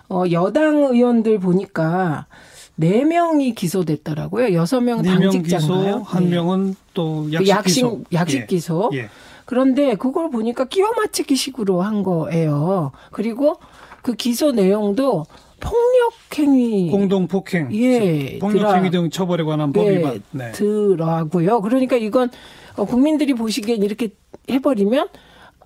어 0.10 0.26
여당 0.32 0.76
의원들 0.76 1.40
보니까 1.40 2.28
네 2.76 3.04
명이 3.04 3.56
기소됐더라고요. 3.56 4.54
여섯 4.54 4.80
명 4.82 5.02
네명 5.02 5.32
당직자인가요? 5.32 6.04
한 6.06 6.26
네. 6.26 6.30
명은 6.30 6.76
또그 6.94 7.34
약식, 7.34 7.50
약식 7.50 7.74
기소. 7.74 8.04
약식 8.14 8.42
예. 8.42 8.46
기소. 8.46 8.92
예. 8.94 9.10
그런데 9.46 9.96
그걸 9.96 10.30
보니까 10.30 10.66
끼워 10.66 10.92
맞추기 10.96 11.36
식으로 11.36 11.82
한 11.82 12.04
거예요. 12.04 12.92
그리고 13.12 13.58
그 14.02 14.14
기소 14.14 14.52
내용도 14.52 15.26
폭력 15.60 16.14
행위 16.38 16.90
공동 16.92 17.28
폭행, 17.28 17.74
예, 17.74 18.38
폭력 18.40 18.76
행위 18.76 18.90
드라- 18.90 18.92
등 18.92 19.10
처벌에 19.10 19.44
관한 19.44 19.72
법 19.72 19.86
예, 19.86 19.98
위반. 19.98 20.22
네. 20.32 20.52
더라고요. 20.52 21.62
그러니까 21.62 21.96
이건 21.96 22.30
어, 22.76 22.86
국민들이 22.86 23.34
보시기엔 23.34 23.82
이렇게 23.84 24.10
해버리면 24.50 25.08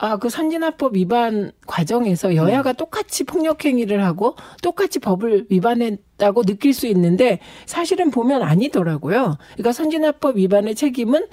아, 0.01 0.15
그 0.15 0.29
선진화법 0.29 0.95
위반 0.95 1.51
과정에서 1.67 2.33
여야가 2.35 2.71
똑같이 2.73 3.25
폭력행위를 3.25 4.01
하고 4.05 4.35
똑같이 4.61 4.99
법을 4.99 5.47
위반했다고 5.49 6.43
느낄 6.43 6.73
수 6.73 6.87
있는데 6.87 7.39
사실은 7.65 8.09
보면 8.09 8.41
아니더라고요. 8.41 9.37
그러니까 9.55 9.73
선진화법 9.73 10.37
위반의 10.37 10.75
책임은 10.75 11.25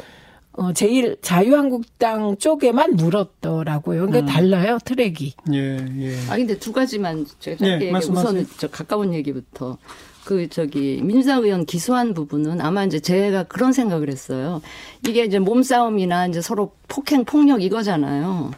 어, 0.56 0.72
제일 0.72 1.16
자유한국당 1.20 2.36
쪽에만 2.38 2.96
물었더라고요. 2.96 4.06
그러니까 4.06 4.32
달라요, 4.32 4.78
트랙이. 4.84 5.34
예, 5.52 5.76
예. 6.00 6.16
아 6.30 6.36
근데 6.36 6.58
두 6.58 6.72
가지만 6.72 7.26
제가 7.40 7.56
예, 7.66 7.70
짧게 7.70 7.84
얘기- 7.86 7.92
말씀하세요. 7.92 8.40
우선 8.42 8.46
저 8.56 8.68
가까운 8.68 9.12
얘기부터 9.12 9.76
그 10.24 10.48
저기 10.48 11.00
민주당 11.02 11.44
의원 11.44 11.66
기소한 11.66 12.14
부분은 12.14 12.60
아마 12.60 12.84
이제 12.84 12.98
제가 13.00 13.44
그런 13.44 13.72
생각을 13.72 14.08
했어요. 14.08 14.60
이게 15.06 15.24
이제 15.24 15.38
몸싸움이나 15.38 16.26
이제 16.28 16.40
서로 16.40 16.72
폭행 16.88 17.24
폭력 17.24 17.62
이거잖아요. 17.62 18.50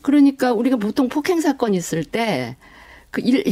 그러니까 0.00 0.52
우리가 0.52 0.76
보통 0.76 1.08
폭행 1.08 1.40
사건 1.40 1.74
있을 1.74 2.04
때 2.04 2.56
그 3.12 3.20
일, 3.22 3.44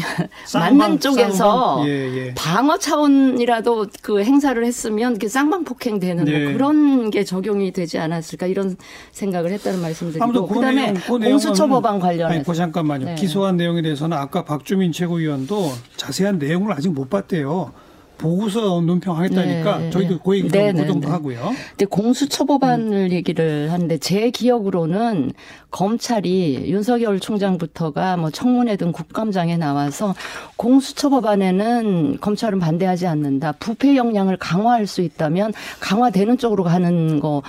쌍방, 0.46 0.78
맞는 0.78 1.00
쪽에서 1.00 1.32
쌍방. 1.32 1.86
예, 1.86 1.90
예. 1.90 2.34
방어 2.34 2.78
차원이라도 2.78 3.88
그 4.00 4.22
행사를 4.22 4.64
했으면 4.64 5.18
그 5.18 5.28
쌍방 5.28 5.64
폭행 5.64 6.00
되는 6.00 6.24
네. 6.24 6.44
뭐 6.44 6.52
그런 6.54 7.10
게 7.10 7.24
적용이 7.24 7.70
되지 7.70 7.98
않았을까 7.98 8.46
이런 8.46 8.78
생각을 9.12 9.52
했다는 9.52 9.82
말씀드리고 9.82 10.46
그 10.46 10.54
그다음에 10.54 10.92
내용, 10.92 10.94
그 10.94 11.18
공수처 11.18 11.68
법안 11.68 11.92
아니, 11.96 12.00
관련해서 12.00 12.50
그 12.50 12.56
잠깐만요. 12.56 13.04
네. 13.04 13.14
기소한 13.16 13.58
내용에 13.58 13.82
대해서는 13.82 14.16
아까 14.16 14.46
박주민 14.46 14.92
최고위원도 14.92 15.70
자세한 15.96 16.38
내용을 16.38 16.72
아직 16.72 16.88
못 16.88 17.10
봤대요. 17.10 17.72
보고서 18.20 18.80
논평하겠다니까 18.82 19.78
네, 19.78 19.90
저희도 19.90 20.14
네. 20.14 20.20
그 20.22 20.36
얘기 20.36 20.48
네, 20.48 20.72
좀 20.72 20.76
네, 20.76 20.82
그 20.82 20.92
정도 20.92 21.08
네. 21.08 21.12
하고요. 21.12 21.52
근데 21.70 21.86
공수처 21.86 22.44
법안을 22.44 22.96
음. 22.96 23.10
얘기를 23.12 23.72
하는데 23.72 23.98
제 23.98 24.30
기억으로는 24.30 25.32
검찰이 25.70 26.64
윤석열 26.66 27.20
총장부터가 27.20 28.16
뭐 28.16 28.30
청문회 28.30 28.76
등 28.76 28.92
국감장에 28.92 29.56
나와서 29.56 30.14
공수처 30.56 31.08
법안에는 31.08 32.18
검찰은 32.20 32.58
반대하지 32.58 33.06
않는다. 33.06 33.52
부패 33.52 33.96
역량을 33.96 34.36
강화할 34.36 34.86
수 34.86 35.00
있다면 35.00 35.52
강화되는 35.80 36.38
쪽으로 36.38 36.64
가는 36.64 37.20
거 37.20 37.42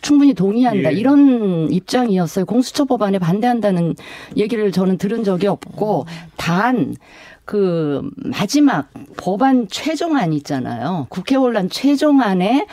충분히 0.00 0.34
동의한다. 0.34 0.92
예. 0.92 0.96
이런 0.96 1.72
입장이었어요. 1.72 2.44
공수처 2.44 2.84
법안에 2.84 3.18
반대한다는 3.18 3.94
얘기를 4.36 4.70
저는 4.70 4.98
들은 4.98 5.24
적이 5.24 5.46
없고 5.46 6.04
단 6.36 6.94
그 7.44 8.08
마지막 8.16 8.90
법안 9.16 9.68
최종안 9.68 10.32
있잖아요. 10.32 11.06
국회 11.10 11.36
논란 11.36 11.68
최종안에 11.68 12.66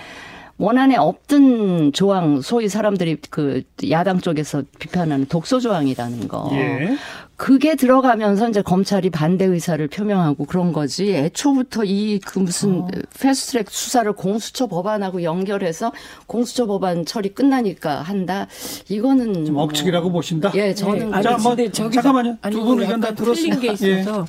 원안에 0.58 0.96
없던 0.96 1.92
조항, 1.92 2.42
소위 2.42 2.70
사람들이 2.70 3.18
그 3.32 3.64
야당 3.90 4.20
쪽에서 4.20 4.62
비판하는 4.78 5.26
독소 5.26 5.60
조항이라는 5.60 6.28
거. 6.28 6.50
예. 6.54 6.96
그게 7.42 7.74
들어가면서 7.76 8.50
이제 8.50 8.62
검찰이 8.62 9.10
반대 9.10 9.46
의사를 9.46 9.88
표명하고 9.88 10.46
그런 10.46 10.72
거지. 10.72 11.16
애초부터 11.16 11.84
이 11.86 12.20
그 12.24 12.38
무슨 12.38 12.82
어. 12.82 12.88
패스트트랙 13.20 13.72
수사를 13.72 14.12
공수처 14.14 14.68
법안하고 14.68 15.24
연결해서 15.24 15.92
공수처 16.28 16.68
법안 16.68 17.04
처리 17.04 17.30
끝나니까 17.34 18.04
한다. 18.04 18.46
이거는 18.90 19.46
좀 19.46 19.56
뭐- 19.56 19.64
억측이라고 19.64 20.12
보신다? 20.12 20.52
예, 20.54 20.72
저는 20.76 21.10
네, 21.10 21.16
아니, 21.16 21.24
자, 21.24 21.38
뭐, 21.42 21.56
잠깐만요. 21.72 22.38
아니, 22.44 22.56
두분 22.56 22.80
의견 22.80 23.00
다 23.00 23.08
약간 23.08 23.26
틀린 23.26 23.54
게 23.60 23.60
들었습니다. 23.74 23.88
예. 23.88 24.02
있어서 24.02 24.28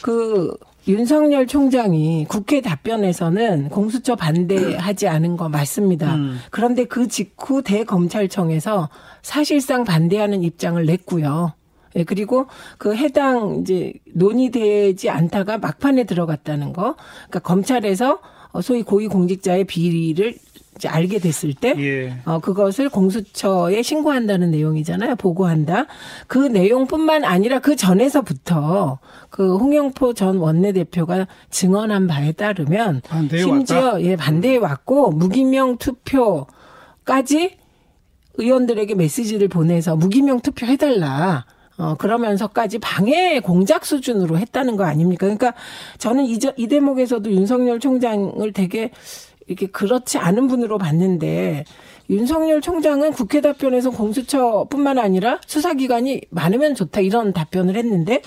그 0.00 0.56
윤석열 0.86 1.48
총장이 1.48 2.26
국회 2.28 2.60
답변에서는 2.60 3.70
공수처 3.70 4.14
반대하지 4.14 5.08
않은 5.08 5.36
거 5.36 5.48
맞습니다. 5.48 6.14
음. 6.14 6.38
그런데 6.52 6.84
그 6.84 7.08
직후 7.08 7.62
대검찰청에서 7.64 8.88
사실상 9.22 9.82
반대하는 9.82 10.44
입장을 10.44 10.86
냈고요. 10.86 11.54
예, 11.96 12.04
그리고 12.04 12.46
그 12.78 12.94
해당 12.94 13.60
이제 13.60 13.92
논의되지 14.14 15.10
않다가 15.10 15.58
막판에 15.58 16.04
들어갔다는 16.04 16.72
거. 16.72 16.94
그러니까 17.28 17.38
검찰에서 17.40 18.20
어, 18.52 18.60
소위 18.60 18.82
고위공직자의 18.82 19.64
비리를 19.64 20.34
이제 20.76 20.88
알게 20.88 21.18
됐을 21.18 21.54
때 21.54 21.74
예. 21.78 22.18
어, 22.26 22.38
그것을 22.38 22.90
공수처에 22.90 23.82
신고한다는 23.82 24.50
내용이잖아요. 24.50 25.16
보고한다. 25.16 25.86
그 26.26 26.38
내용뿐만 26.38 27.24
아니라 27.24 27.60
그 27.60 27.76
전에서부터 27.76 28.98
그 29.30 29.56
홍영포 29.56 30.12
전 30.12 30.36
원내대표가 30.36 31.26
증언한 31.50 32.06
바에 32.06 32.32
따르면 32.32 33.00
심지어 33.38 33.80
왔다? 33.80 34.02
예, 34.02 34.16
반대해 34.16 34.58
왔고 34.58 35.12
무기명 35.12 35.78
투표까지 35.78 37.56
의원들에게 38.38 38.94
메시지를 38.94 39.48
보내서 39.48 39.96
무기명 39.96 40.40
투표 40.40 40.66
해달라. 40.66 41.46
어, 41.78 41.94
그러면서까지 41.96 42.78
방해 42.78 43.40
공작 43.40 43.84
수준으로 43.84 44.38
했다는 44.38 44.76
거 44.76 44.84
아닙니까? 44.84 45.26
그러니까 45.26 45.54
저는 45.98 46.24
이, 46.24 46.38
저- 46.38 46.52
이 46.56 46.66
대목에서도 46.68 47.30
윤석열 47.30 47.80
총장을 47.80 48.52
되게 48.52 48.90
이렇게 49.46 49.66
그렇지 49.66 50.18
않은 50.18 50.48
분으로 50.48 50.78
봤는데 50.78 51.64
윤석열 52.08 52.60
총장은 52.60 53.12
국회 53.12 53.40
답변에서 53.40 53.90
공수처뿐만 53.90 54.98
아니라 54.98 55.40
수사기관이 55.46 56.22
많으면 56.30 56.74
좋다 56.74 57.00
이런 57.00 57.32
답변을 57.32 57.76
했는데 57.76 58.22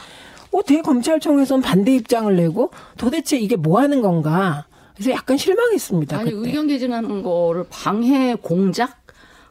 어, 0.51 0.63
대검찰청에서는 0.63 1.62
반대 1.62 1.94
입장을 1.96 2.36
내고 2.36 2.72
도대체 2.98 3.38
이게 3.38 3.56
뭐 3.56 3.79
하는 3.79 4.01
건가. 4.01 4.65
그래서 4.96 5.12
약간 5.12 5.38
실망했습니다. 5.38 6.18
아니 6.18 6.32
그때. 6.32 6.48
의견 6.50 6.68
개진하는 6.68 7.24
거를 7.24 7.65
방해 7.70 8.36
공작 8.36 8.99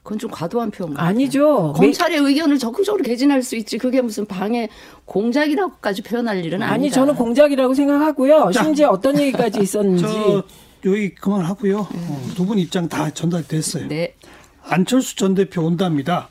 그건 0.09 0.19
좀 0.19 0.31
과도한 0.31 0.71
표현 0.71 0.95
같아요. 0.95 1.07
아니죠. 1.07 1.75
검찰의 1.77 2.21
의견을 2.21 2.59
적극적으로 2.59 3.03
개진할 3.03 3.43
수 3.43 3.57
있지 3.57 3.77
그게 3.77 4.01
무슨 4.01 4.25
방해 4.25 4.71
공작이라고까지 5.05 6.01
표현할 6.01 6.43
일은 6.47 6.63
아니다. 6.63 6.73
아니 6.73 6.91
저는 6.91 7.15
공작이라고 7.15 7.75
생각하고요. 7.75 8.51
자. 8.55 8.63
심지어 8.63 8.89
어떤 8.89 9.21
얘기까지 9.21 9.61
있었는지 9.61 10.05
저 10.05 10.43
여기 10.87 11.15
그만하고요. 11.15 11.81
어, 11.81 12.29
두분 12.35 12.59
입장 12.59 12.89
다 12.89 13.11
전달됐어요. 13.11 13.89
네. 13.89 14.15
안철수 14.63 15.15
전 15.15 15.35
대표 15.35 15.61
온답니다. 15.61 16.31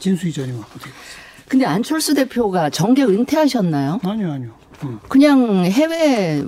진수희 0.00 0.32
전임은 0.32 0.58
어떻게 0.58 0.78
보세요? 0.80 0.94
근데 1.46 1.66
안철수 1.66 2.14
대표가 2.14 2.68
정계 2.68 3.04
은퇴하셨나요? 3.04 4.00
아니요, 4.02 4.32
아니요. 4.32 4.50
음. 4.82 4.98
그냥 5.08 5.66
해외 5.66 6.42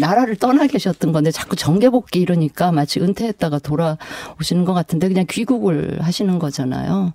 나라를 0.00 0.36
떠나 0.36 0.66
계셨던 0.66 1.12
건데 1.12 1.30
자꾸 1.30 1.56
정계 1.56 1.90
복귀 1.90 2.20
이러니까 2.20 2.72
마치 2.72 3.00
은퇴했다가 3.00 3.58
돌아오시는 3.58 4.64
것 4.64 4.72
같은데 4.72 5.08
그냥 5.08 5.26
귀국을 5.28 5.98
하시는 6.02 6.38
거잖아요. 6.38 7.12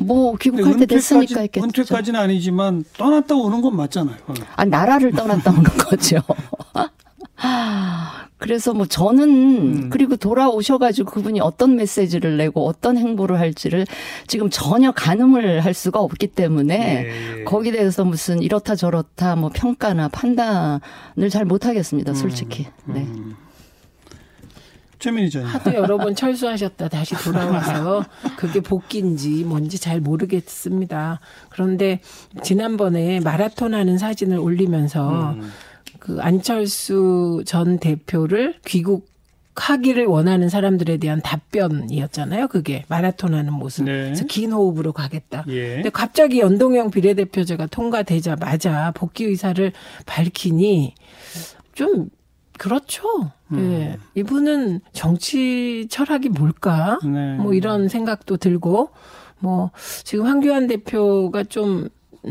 뭐 0.00 0.36
귀국할 0.36 0.76
때 0.76 0.86
됐으니까 0.86 1.40
했겠죠. 1.40 1.64
은퇴까지는 1.64 2.20
아니지만 2.20 2.84
떠났다 2.96 3.34
오는 3.34 3.60
건 3.60 3.74
맞잖아요. 3.76 4.16
어. 4.28 4.34
아 4.56 4.64
나라를 4.64 5.12
떠났다 5.12 5.50
오는 5.50 5.64
거죠. 5.64 6.18
그래서 8.38 8.72
뭐 8.72 8.86
저는 8.86 9.28
음. 9.28 9.90
그리고 9.90 10.16
돌아오셔가지고 10.16 11.10
그분이 11.10 11.40
어떤 11.40 11.76
메시지를 11.76 12.36
내고 12.36 12.66
어떤 12.66 12.96
행보를 12.96 13.38
할지를 13.38 13.84
지금 14.26 14.48
전혀 14.48 14.92
가늠을 14.92 15.60
할 15.64 15.74
수가 15.74 16.00
없기 16.00 16.28
때문에 16.28 17.04
예, 17.04 17.40
예. 17.40 17.44
거기에 17.44 17.72
대해서 17.72 18.04
무슨 18.04 18.40
이렇다 18.40 18.76
저렇다 18.76 19.34
뭐 19.36 19.50
평가나 19.52 20.08
판단을 20.08 21.28
잘 21.30 21.44
못하겠습니다. 21.44 22.14
솔직히. 22.14 22.66
네. 22.86 23.00
음. 23.00 23.36
최민희 24.98 25.30
전임. 25.30 25.46
하도 25.46 25.74
여러 25.74 25.96
번 25.96 26.14
철수하셨다 26.14 26.88
다시 26.88 27.14
돌아와서 27.14 28.04
그게 28.36 28.60
복귀인지 28.60 29.44
뭔지 29.44 29.78
잘 29.78 30.00
모르겠습니다. 30.00 31.20
그런데 31.50 32.00
지난번에 32.42 33.20
마라톤 33.20 33.74
하는 33.74 33.96
사진을 33.96 34.38
올리면서 34.38 35.32
음. 35.32 35.50
그 36.08 36.18
안철수 36.22 37.42
전 37.44 37.78
대표를 37.78 38.54
귀국 38.64 39.10
하기를 39.54 40.06
원하는 40.06 40.48
사람들에 40.48 40.96
대한 40.96 41.20
답변이었잖아요. 41.20 42.48
그게 42.48 42.84
마라톤 42.88 43.34
하는 43.34 43.52
모습. 43.52 43.84
네. 43.84 44.04
그래서 44.04 44.24
긴 44.24 44.52
호흡으로 44.52 44.92
가겠다. 44.92 45.44
예. 45.48 45.74
근데 45.74 45.90
갑자기 45.90 46.40
연동형 46.40 46.90
비례대표제가 46.90 47.66
통과되자마자 47.66 48.92
복귀 48.92 49.24
의사를 49.24 49.70
밝히니 50.06 50.94
좀 51.74 52.08
그렇죠. 52.56 53.32
예. 53.56 53.98
이분은 54.14 54.80
정치 54.92 55.88
철학이 55.90 56.30
뭘까? 56.30 56.98
네. 57.04 57.34
뭐 57.36 57.52
이런 57.52 57.88
생각도 57.88 58.38
들고 58.38 58.90
뭐 59.40 59.72
지금 60.04 60.24
황교안 60.24 60.68
대표가 60.68 61.44
좀 61.44 61.88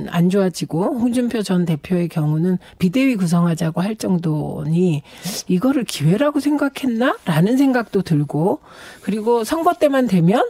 안 0.08 0.30
좋아지고 0.30 1.00
홍준표 1.00 1.42
전 1.42 1.66
대표의 1.66 2.10
경우는 2.10 2.58
비대위 2.78 3.16
구성하자고 3.16 3.82
할 3.82 3.96
정도니 3.96 5.04
이거를 5.48 5.84
기회라고 5.84 6.40
생각했나라는 6.40 7.58
생각도 7.58 8.02
들고 8.02 8.60
그리고 9.02 9.44
선거 9.44 9.74
때만 9.74 10.08
되면 10.08 10.48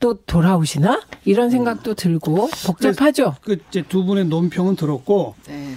또 0.00 0.14
돌아오시나 0.14 1.02
이런 1.24 1.50
생각도 1.50 1.94
들고 1.94 2.48
복잡하죠. 2.66 3.34
그 3.42 3.58
이제 3.68 3.82
두 3.82 4.04
분의 4.04 4.26
논평은 4.26 4.76
들었고 4.76 5.34
네. 5.48 5.74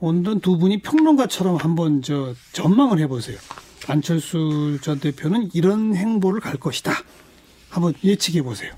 오늘은 0.00 0.40
두 0.40 0.58
분이 0.58 0.82
평론가처럼 0.82 1.56
한번 1.56 2.02
저 2.02 2.34
전망을 2.52 2.98
해보세요. 3.00 3.38
안철수 3.88 4.78
전 4.82 5.00
대표는 5.00 5.50
이런 5.52 5.94
행보를 5.94 6.40
갈 6.40 6.56
것이다. 6.56 6.92
한번 7.68 7.94
예측해 8.04 8.42
보세요. 8.42 8.72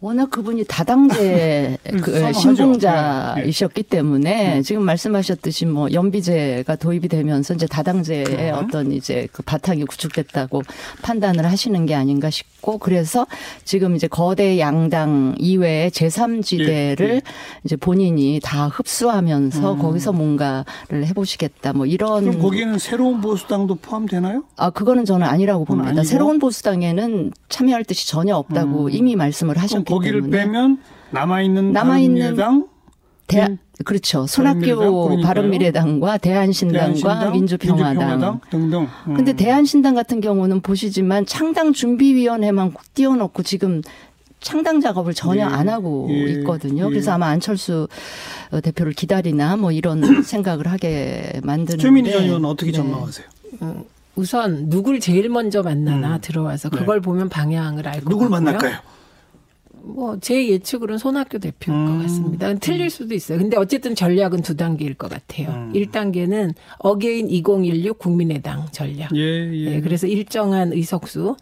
워낙 0.00 0.30
그분이 0.30 0.64
다당제 0.68 1.78
그 2.02 2.12
선호하죠. 2.12 2.38
신봉자이셨기 2.38 3.82
네. 3.82 3.88
때문에 3.88 4.62
지금 4.62 4.84
말씀하셨듯이 4.84 5.66
뭐 5.66 5.88
연비제가 5.92 6.76
도입이 6.76 7.08
되면서 7.08 7.54
이제 7.54 7.66
다당제의 7.66 8.24
그럼. 8.24 8.64
어떤 8.64 8.92
이제 8.92 9.26
그 9.32 9.42
바탕이 9.42 9.84
구축됐다고 9.86 10.62
판단을 11.02 11.44
하시는 11.46 11.84
게 11.84 11.96
아닌가 11.96 12.30
싶고 12.30 12.78
그래서 12.78 13.26
지금 13.64 13.96
이제 13.96 14.06
거대 14.06 14.60
양당 14.60 15.34
이외의 15.38 15.90
제3지대를 15.90 17.00
예, 17.00 17.14
예. 17.14 17.22
이제 17.64 17.74
본인이 17.74 18.38
다 18.40 18.68
흡수하면서 18.68 19.72
음. 19.72 19.78
거기서 19.80 20.12
뭔가를 20.12 21.06
해보시겠다 21.06 21.72
뭐 21.72 21.86
이런 21.86 22.24
그럼 22.24 22.38
거기에는 22.40 22.78
새로운 22.78 23.20
보수당도 23.20 23.74
포함되나요? 23.76 24.44
아, 24.56 24.70
그거는 24.70 25.04
저는 25.04 25.26
아니라고 25.26 25.64
봅니다. 25.64 25.88
아니고? 25.90 26.04
새로운 26.04 26.38
보수당에는 26.38 27.32
참여할 27.48 27.84
뜻이 27.84 28.06
전혀 28.06 28.36
없다고 28.36 28.84
음. 28.84 28.90
이미 28.92 29.16
말씀을 29.16 29.58
하셨기 29.58 29.87
거기를 29.88 30.22
때문에. 30.22 30.36
빼면 30.44 30.78
남아 31.10 31.42
있는 31.42 31.72
남아 31.72 31.98
있는 31.98 32.20
바른미래당 32.36 32.68
대, 33.26 33.46
민- 33.46 33.58
그렇죠. 33.84 34.26
손학규. 34.26 35.20
바른미래당과 35.22 36.16
대한신당과 36.18 36.78
대한신당, 36.94 37.32
민주평화당. 37.32 37.92
민주평화당 37.94 38.40
등등. 38.50 38.88
음. 39.06 39.14
근데 39.14 39.32
대한신당 39.34 39.94
같은 39.94 40.20
경우는 40.20 40.60
보시지만 40.60 41.26
창당 41.26 41.72
준비위원회만 41.72 42.72
띄워놓고 42.94 43.42
지금 43.42 43.82
창당 44.40 44.80
작업을 44.80 45.14
전혀 45.14 45.40
예, 45.40 45.44
안 45.44 45.68
하고 45.68 46.06
예, 46.10 46.14
있거든요. 46.32 46.84
예. 46.86 46.88
그래서 46.88 47.12
아마 47.12 47.26
안철수 47.26 47.88
어, 48.52 48.60
대표를 48.60 48.92
기다리나 48.92 49.56
뭐 49.56 49.72
이런 49.72 50.00
생각을 50.22 50.66
하게 50.68 51.40
만드는. 51.42 51.78
최민희 51.78 52.12
전 52.12 52.22
의원 52.24 52.44
어떻게 52.44 52.70
네. 52.70 52.76
전망하세요? 52.78 53.26
우선 54.16 54.68
누굴 54.68 55.00
제일 55.00 55.28
먼저 55.28 55.62
만나나 55.62 56.14
음. 56.16 56.18
들어와서 56.20 56.70
네. 56.70 56.78
그걸 56.78 57.00
보면 57.00 57.28
방향을 57.28 57.86
알것 57.86 58.04
누굴 58.08 58.30
같고요. 58.30 58.40
만날까요? 58.40 58.76
뭐 59.88 60.16
제 60.20 60.48
예측으로는 60.48 60.98
손학규 60.98 61.38
대표일 61.38 61.78
음. 61.78 61.86
것 61.86 62.02
같습니다. 62.02 62.54
틀릴 62.54 62.90
수도 62.90 63.14
있어요. 63.14 63.38
근데 63.38 63.56
어쨌든 63.56 63.94
전략은 63.94 64.42
두 64.42 64.56
단계일 64.56 64.94
것 64.94 65.10
같아요. 65.10 65.48
음. 65.48 65.72
1단계는 65.74 66.54
Again 66.78 67.28
2016 67.30 67.98
국민의당 67.98 68.66
전략. 68.72 69.14
예, 69.14 69.20
예. 69.20 69.74
예, 69.74 69.80
그래서 69.80 70.06
일정한 70.06 70.72
의석수 70.72 71.36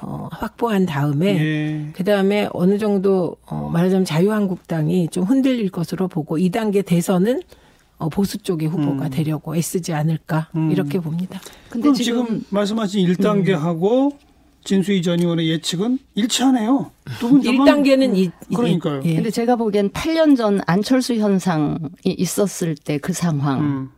어, 0.00 0.28
확보한 0.30 0.86
다음에 0.86 1.38
예. 1.38 1.86
그 1.92 2.04
다음에 2.04 2.48
어느 2.52 2.78
정도 2.78 3.36
어, 3.46 3.68
말하자면 3.72 4.04
자유한국당이 4.04 5.08
좀 5.08 5.24
흔들릴 5.24 5.70
것으로 5.70 6.08
보고 6.08 6.38
2단계 6.38 6.84
대선은 6.84 7.42
어, 7.98 8.08
보수 8.08 8.38
쪽의 8.38 8.68
후보가 8.68 9.06
음. 9.06 9.10
되려고 9.10 9.56
애쓰지 9.56 9.92
않을까 9.92 10.48
음. 10.54 10.70
이렇게 10.70 11.00
봅니다. 11.00 11.40
근데 11.68 11.82
그럼 11.82 11.94
지금, 11.94 12.24
지금 12.26 12.44
말씀하신 12.50 13.08
1단계하고 13.08 14.12
진수희 14.68 15.00
전 15.00 15.18
의원의 15.18 15.48
예측은 15.48 15.98
일치하네요. 16.14 16.90
두분 17.20 17.40
1단계는 17.40 18.14
이, 18.14 18.30
이- 18.50 18.54
그러니까요. 18.54 19.00
예. 19.06 19.14
근데 19.14 19.30
제가 19.30 19.56
보기엔 19.56 19.88
8년 19.92 20.36
전 20.36 20.60
안철수 20.66 21.14
현상이 21.14 21.78
있었을 22.04 22.74
때 22.74 22.98
그 22.98 23.14
상황 23.14 23.60
음, 23.60 23.88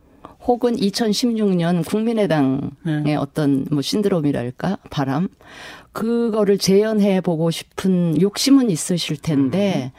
혹은 0.47 0.77
2016년 0.77 1.85
국민의당의 1.85 2.61
네. 3.03 3.15
어떤 3.15 3.65
뭐 3.69 3.81
신드롬이랄까 3.81 4.77
바람 4.89 5.27
그거를 5.91 6.57
재현해 6.57 7.19
보고 7.19 7.51
싶은 7.51 8.21
욕심은 8.21 8.69
있으실 8.69 9.17
텐데 9.17 9.91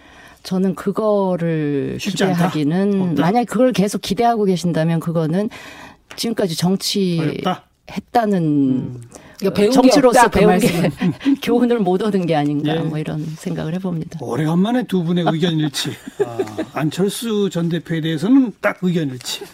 저는 0.43 0.75
그거를 0.75 1.91
음. 1.97 1.99
쉽지 1.99 2.25
않다? 2.25 2.49
기대하기는 2.51 3.03
없다? 3.11 3.21
만약 3.23 3.45
그걸 3.45 3.73
계속 3.73 4.01
기대하고 4.01 4.45
계신다면 4.47 5.01
그거는 5.01 5.51
지금까지 6.17 6.57
정치했다는 6.57 7.43
어렵다. 7.45 7.65
음. 8.39 9.03
그러니까 9.43 9.61
배운 9.61 9.73
정치로서 9.73 10.29
그 10.29 10.39
배운 10.39 10.59
게 10.59 10.81
말씀은. 10.81 11.13
교훈을 11.43 11.79
못 11.81 12.03
얻은 12.03 12.27
게 12.27 12.37
아닌가 12.37 12.77
예. 12.77 12.79
뭐 12.81 12.99
이런 12.99 13.25
생각을 13.37 13.75
해봅니다. 13.75 14.19
오래간만에 14.23 14.85
두 14.85 15.03
분의 15.03 15.25
의견 15.29 15.59
일치. 15.59 15.91
아, 16.25 16.39
안철수 16.75 17.51
전 17.51 17.69
대표에 17.69 18.01
대해서는 18.01 18.53
딱 18.61 18.79
의견 18.83 19.09
일치. 19.09 19.45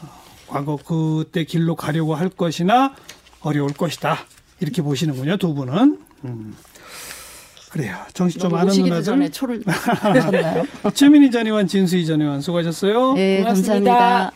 아, 0.00 0.08
과거 0.46 0.76
그때 0.76 1.44
길로 1.44 1.76
가려고 1.76 2.14
할 2.14 2.28
것이나 2.30 2.94
어려울 3.40 3.72
것이다. 3.72 4.18
이렇게 4.60 4.82
보시는군요, 4.82 5.36
두 5.36 5.54
분은. 5.54 5.98
음. 6.24 6.56
그래요. 7.70 7.96
정신 8.14 8.40
좀 8.40 8.52
아는 8.54 8.68
오시기도 8.68 9.00
전에 9.02 9.16
누나들. 9.16 9.32
초를 9.32 9.62
하셨나요? 9.66 10.66
최민희 10.92 11.30
전 11.30 11.46
의원, 11.46 11.66
진수희 11.68 12.04
전 12.04 12.20
의원 12.20 12.40
수고하셨어요. 12.40 13.12
네, 13.14 13.38
고맙습니다. 13.38 13.74
감사합니다. 13.74 14.32